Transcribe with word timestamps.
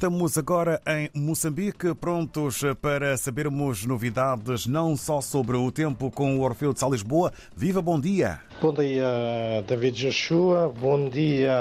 Estamos 0.00 0.38
agora 0.38 0.80
em 0.86 1.10
Moçambique, 1.14 1.94
prontos 1.94 2.62
para 2.80 3.18
sabermos 3.18 3.84
novidades 3.84 4.66
não 4.66 4.96
só 4.96 5.20
sobre 5.20 5.58
o 5.58 5.70
tempo 5.70 6.10
com 6.10 6.38
o 6.38 6.40
Orfeu 6.40 6.72
de 6.72 6.80
Sal 6.80 6.90
Lisboa. 6.90 7.30
Viva, 7.54 7.82
bom 7.82 8.00
dia! 8.00 8.40
Bom 8.62 8.72
dia, 8.72 9.62
David 9.68 9.98
Joshua. 9.98 10.72
Bom 10.74 11.10
dia, 11.10 11.54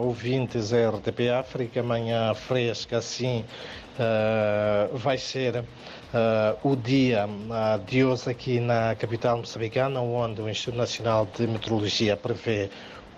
ouvintes 0.00 0.70
da 0.70 0.90
RTP 0.90 1.30
África. 1.30 1.80
Manhã 1.80 2.34
fresca, 2.34 2.98
assim, 2.98 3.44
uh, 4.00 4.98
vai 4.98 5.16
ser 5.16 5.60
uh, 5.60 6.68
o 6.68 6.74
dia 6.74 7.28
uh, 7.28 7.84
de 7.84 8.04
hoje 8.04 8.28
aqui 8.28 8.58
na 8.58 8.96
capital 8.96 9.38
moçambicana, 9.38 10.00
onde 10.00 10.42
o 10.42 10.48
Instituto 10.48 10.78
Nacional 10.78 11.28
de 11.38 11.46
Meteorologia 11.46 12.16
prevê 12.16 12.68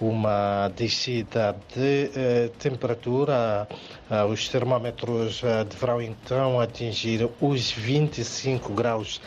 uma 0.00 0.68
descida 0.76 1.56
de 1.74 2.10
eh, 2.14 2.50
temperatura. 2.58 3.68
Ah, 4.10 4.26
os 4.26 4.48
termómetros 4.48 5.42
ah, 5.44 5.64
deverão 5.64 6.00
então 6.00 6.60
atingir 6.60 7.28
os 7.40 7.70
25 7.70 8.72
graus 8.72 9.20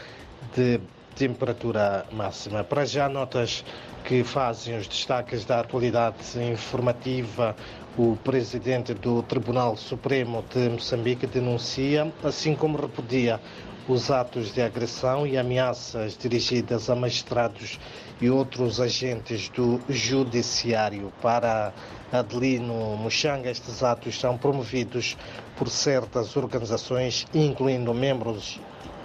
de 0.56 0.80
temperatura 1.16 2.06
máxima. 2.12 2.64
Para 2.64 2.86
já, 2.86 3.10
notas 3.10 3.64
que 4.04 4.24
fazem 4.24 4.78
os 4.78 4.88
destaques 4.88 5.46
da 5.46 5.60
atualidade 5.60 6.18
informativa. 6.40 7.56
O 7.98 8.16
presidente 8.24 8.94
do 8.94 9.22
Tribunal 9.22 9.76
Supremo 9.76 10.44
de 10.54 10.70
Moçambique 10.70 11.28
denuncia, 11.28 12.12
assim 12.24 12.56
como 12.56 12.78
repudia, 12.78 13.40
os 13.88 14.12
atos 14.12 14.54
de 14.54 14.62
agressão 14.62 15.26
e 15.26 15.38
ameaças 15.38 16.18
dirigidas 16.18 16.90
a 16.90 16.96
magistrados 16.96 17.80
e 18.22 18.30
outros 18.30 18.80
agentes 18.80 19.50
do 19.50 19.82
Judiciário. 19.90 21.12
Para 21.22 21.74
Adelino 22.12 22.96
Muxanga, 22.98 23.50
estes 23.50 23.82
atos 23.82 24.20
são 24.20 24.38
promovidos 24.38 25.18
por 25.58 25.70
certas 25.70 26.36
organizações, 26.36 27.26
incluindo 27.34 27.94
membros 27.94 28.60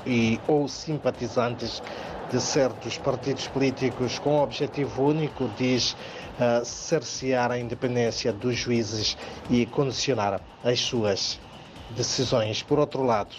e 0.07 0.39
ou 0.47 0.69
simpatizantes 0.69 1.83
de 2.31 2.41
certos 2.41 2.99
partidos 2.99 3.47
políticos 3.49 4.19
com 4.19 4.39
o 4.39 4.43
objetivo 4.43 5.05
único, 5.05 5.49
diz, 5.57 5.93
uh, 5.93 6.65
cercear 6.65 7.51
a 7.51 7.59
independência 7.59 8.33
dos 8.33 8.57
juízes 8.57 9.17
e 9.49 9.65
condicionar 9.67 10.41
as 10.65 10.81
suas 10.81 11.39
decisões. 11.91 12.63
Por 12.63 12.79
outro 12.79 13.05
lado, 13.05 13.35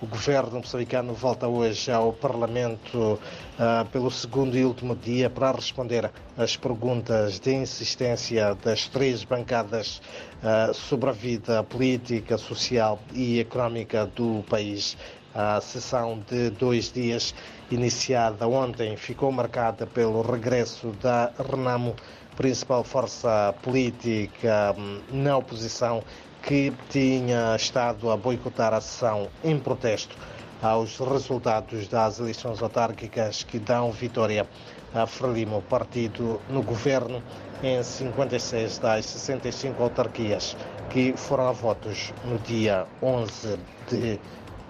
o 0.00 0.06
governo 0.06 0.58
moçambicano 0.58 1.14
volta 1.14 1.48
hoje 1.48 1.90
ao 1.90 2.12
Parlamento 2.12 3.18
uh, 3.58 3.84
pelo 3.90 4.10
segundo 4.10 4.56
e 4.56 4.64
último 4.64 4.94
dia 4.94 5.30
para 5.30 5.52
responder 5.52 6.10
às 6.36 6.54
perguntas 6.54 7.40
de 7.40 7.54
insistência 7.54 8.54
das 8.56 8.88
três 8.88 9.24
bancadas 9.24 10.02
uh, 10.42 10.74
sobre 10.74 11.08
a 11.08 11.12
vida 11.12 11.62
política, 11.62 12.36
social 12.36 12.98
e 13.14 13.40
económica 13.40 14.04
do 14.06 14.44
país. 14.50 14.98
A 15.34 15.60
sessão 15.60 16.22
de 16.30 16.50
dois 16.50 16.92
dias, 16.92 17.34
iniciada 17.70 18.46
ontem, 18.46 18.96
ficou 18.96 19.32
marcada 19.32 19.86
pelo 19.86 20.20
regresso 20.22 20.88
da 21.02 21.30
Renamo, 21.38 21.94
principal 22.36 22.84
força 22.84 23.54
política 23.62 24.74
hum, 24.78 25.00
na 25.10 25.38
oposição 25.38 26.02
que 26.46 26.72
tinha 26.88 27.56
estado 27.56 28.08
a 28.08 28.16
boicotar 28.16 28.72
a 28.72 28.80
sessão 28.80 29.28
em 29.42 29.58
protesto 29.58 30.16
aos 30.62 30.96
resultados 30.98 31.88
das 31.88 32.20
eleições 32.20 32.62
autárquicas 32.62 33.42
que 33.42 33.58
dão 33.58 33.90
vitória 33.90 34.46
a 34.94 35.06
Frelimo, 35.06 35.60
partido 35.62 36.40
no 36.48 36.62
governo, 36.62 37.20
em 37.62 37.82
56 37.82 38.78
das 38.78 39.06
65 39.06 39.82
autarquias 39.82 40.56
que 40.88 41.14
foram 41.16 41.48
a 41.48 41.52
votos 41.52 42.14
no 42.24 42.38
dia 42.38 42.86
11 43.02 43.58
de 43.90 44.20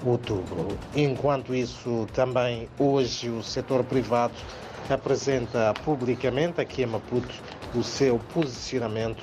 outubro. 0.05 0.69
Enquanto 0.95 1.55
isso, 1.55 2.07
também 2.15 2.71
hoje 2.79 3.29
o 3.29 3.43
setor 3.43 3.85
privado 3.85 4.35
apresenta 4.89 5.75
publicamente 5.85 6.59
aqui 6.59 6.83
em 6.83 6.87
Maputo 6.87 7.35
o 7.75 7.83
seu 7.83 8.19
posicionamento 8.33 9.23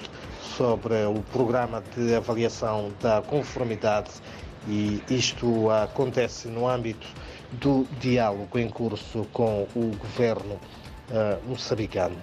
sobre 0.58 1.06
o 1.06 1.22
programa 1.32 1.84
de 1.96 2.16
avaliação 2.16 2.92
da 3.02 3.22
conformidade 3.22 4.12
e 4.68 5.02
isto 5.10 5.70
acontece 5.70 6.48
no 6.48 6.68
âmbito 6.68 7.08
do 7.54 7.86
diálogo 8.00 8.58
em 8.58 8.70
curso 8.70 9.28
com 9.34 9.68
o 9.76 9.96
governo 9.98 10.56
uh, 10.56 11.48
moçambicano. 11.48 12.16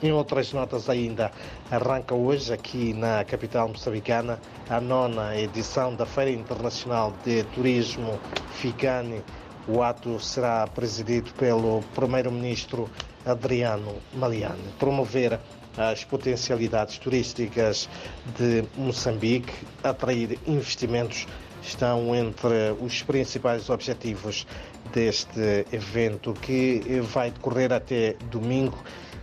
Em 0.00 0.12
outras 0.12 0.52
notas 0.52 0.88
ainda, 0.88 1.32
arranca 1.70 2.14
hoje 2.14 2.52
aqui 2.52 2.92
na 2.92 3.24
capital 3.24 3.68
moçambicana 3.68 4.38
a 4.70 4.80
nona 4.80 5.36
edição 5.36 5.94
da 5.94 6.06
Feira 6.06 6.30
Internacional 6.30 7.12
de 7.24 7.42
Turismo 7.54 8.18
FICANE. 8.52 9.24
O 9.66 9.82
ato 9.82 10.20
será 10.20 10.66
presidido 10.68 11.32
pelo 11.32 11.82
primeiro-ministro 11.94 12.88
Adriano 13.26 13.96
Maliane. 14.14 14.62
Promover 14.78 15.38
as 15.78 16.04
potencialidades 16.04 16.98
turísticas 16.98 17.88
de 18.36 18.64
Moçambique, 18.76 19.52
atrair 19.82 20.38
investimentos, 20.46 21.26
estão 21.62 22.14
entre 22.14 22.74
os 22.80 23.02
principais 23.02 23.70
objetivos 23.70 24.46
deste 24.92 25.66
evento 25.72 26.32
que 26.34 26.80
vai 27.02 27.30
decorrer 27.30 27.72
até 27.72 28.14
domingo 28.30 28.78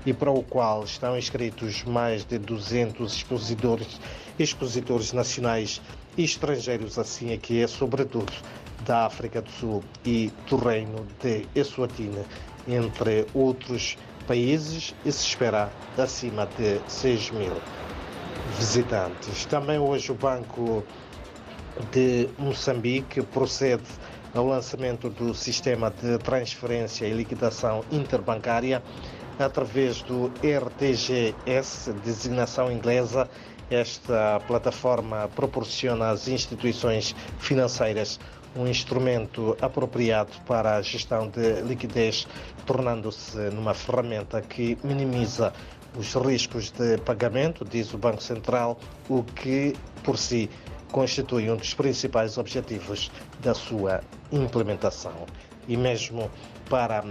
e 0.05 0.13
para 0.13 0.31
o 0.31 0.43
qual 0.43 0.83
estão 0.83 1.17
inscritos 1.17 1.83
mais 1.83 2.23
de 2.23 2.37
200 2.37 3.13
expositores, 3.13 3.99
expositores 4.37 5.11
nacionais 5.11 5.81
e 6.17 6.23
estrangeiros, 6.23 6.99
assim 6.99 7.33
aqui 7.33 7.61
é 7.61 7.67
sobretudo 7.67 8.31
da 8.85 9.05
África 9.05 9.41
do 9.41 9.49
Sul 9.49 9.83
e 10.05 10.31
do 10.47 10.57
Reino 10.57 11.05
de 11.21 11.47
Eswatini, 11.55 12.23
entre 12.67 13.25
outros 13.33 13.97
países 14.27 14.95
e 15.05 15.11
se 15.11 15.25
espera 15.27 15.71
acima 15.97 16.47
de 16.57 16.79
6 16.87 17.31
mil 17.31 17.53
visitantes. 18.57 19.45
Também 19.45 19.79
hoje 19.79 20.11
o 20.11 20.15
Banco 20.15 20.83
de 21.91 22.29
Moçambique 22.37 23.21
procede 23.21 23.83
ao 24.33 24.45
lançamento 24.45 25.09
do 25.09 25.33
sistema 25.33 25.89
de 25.89 26.17
transferência 26.19 27.05
e 27.05 27.13
liquidação 27.13 27.83
interbancária 27.91 28.83
através 29.39 30.01
do 30.01 30.31
RTGS, 30.43 31.93
designação 32.03 32.71
inglesa. 32.71 33.29
Esta 33.69 34.39
plataforma 34.45 35.27
proporciona 35.35 36.09
às 36.09 36.27
instituições 36.27 37.15
financeiras 37.39 38.19
um 38.55 38.67
instrumento 38.67 39.57
apropriado 39.61 40.31
para 40.45 40.77
a 40.77 40.81
gestão 40.81 41.27
de 41.27 41.61
liquidez, 41.61 42.27
tornando-se 42.65 43.37
numa 43.51 43.73
ferramenta 43.73 44.41
que 44.41 44.77
minimiza 44.83 45.53
os 45.97 46.13
riscos 46.15 46.71
de 46.71 46.97
pagamento, 46.99 47.65
diz 47.65 47.93
o 47.93 47.97
Banco 47.97 48.21
Central, 48.21 48.77
o 49.09 49.23
que 49.23 49.75
por 50.03 50.17
si 50.17 50.49
constitui 50.91 51.49
um 51.49 51.55
dos 51.55 51.73
principais 51.73 52.37
objetivos 52.37 53.11
da 53.41 53.53
sua 53.53 54.01
implementação. 54.31 55.25
E 55.67 55.75
mesmo 55.75 56.29
para 56.69 57.03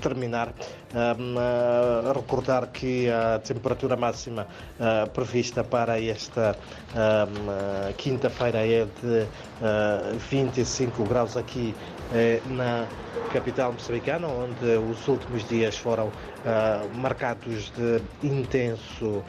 terminar, 0.00 0.48
um, 0.94 2.12
recordar 2.12 2.68
que 2.68 3.08
a 3.10 3.38
temperatura 3.38 3.96
máxima 3.96 4.46
uh, 4.78 5.08
prevista 5.10 5.62
para 5.64 6.00
esta 6.00 6.56
um, 6.94 7.92
quinta-feira 7.96 8.66
é 8.66 8.84
de 8.84 9.22
uh, 9.22 10.18
25 10.30 11.04
graus 11.04 11.36
aqui 11.36 11.74
uh, 12.10 12.52
na 12.52 12.86
capital 13.32 13.72
moçambicana, 13.72 14.26
onde 14.26 14.76
os 14.90 15.06
últimos 15.06 15.46
dias 15.48 15.76
foram 15.76 16.10
marcados 16.94 17.70
de 17.76 18.00
intenso 18.26 19.22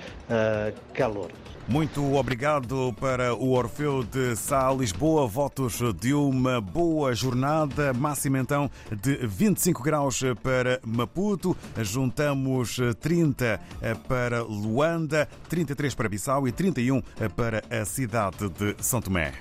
calor. 0.93 1.29
Muito 1.69 2.15
obrigado 2.15 2.91
para 2.99 3.35
o 3.35 3.51
Orfeu 3.51 4.03
de 4.03 4.35
Sá 4.35 4.73
Lisboa. 4.73 5.27
Votos 5.27 5.79
de 5.99 6.15
uma 6.15 6.59
boa 6.59 7.13
jornada. 7.13 7.93
Máxima 7.93 8.39
então 8.39 8.71
de 8.91 9.17
25 9.17 9.83
graus 9.83 10.19
para 10.59 10.81
Maputo. 10.85 11.55
Juntamos 11.81 12.79
30 12.99 13.61
para 14.09 14.41
Luanda, 14.41 15.27
33 15.47 15.95
para 15.95 16.09
Bissau 16.09 16.47
e 16.49 16.51
31 16.51 17.01
para 17.33 17.63
a 17.69 17.85
cidade 17.85 18.49
de 18.49 18.75
São 18.83 19.01
Tomé. 19.01 19.31